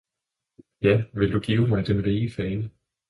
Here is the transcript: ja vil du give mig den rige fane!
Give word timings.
ja 0.81 1.03
vil 1.13 1.33
du 1.33 1.39
give 1.39 1.67
mig 1.67 1.87
den 1.87 2.03
rige 2.05 2.31
fane! 2.31 2.71